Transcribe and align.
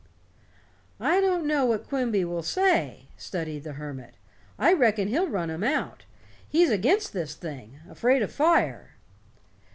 "I 0.99 1.21
don't 1.21 1.45
know 1.45 1.63
what 1.67 1.87
Quimby 1.87 2.25
will 2.25 2.41
say," 2.41 3.09
studied 3.17 3.63
the 3.65 3.73
hermit. 3.73 4.15
"I 4.57 4.73
reckon 4.73 5.09
he'll 5.09 5.27
run 5.29 5.51
'em 5.51 5.63
out. 5.63 6.05
He's 6.49 6.71
against 6.71 7.13
this 7.13 7.35
thing 7.35 7.79
afraid 7.87 8.23
of 8.23 8.31
fire." 8.31 8.95